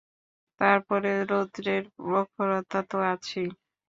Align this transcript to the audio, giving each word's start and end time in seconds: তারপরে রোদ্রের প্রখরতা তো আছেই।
তারপরে 0.61 1.11
রোদ্রের 1.29 1.83
প্রখরতা 1.97 2.79
তো 2.89 2.97
আছেই। 3.11 3.49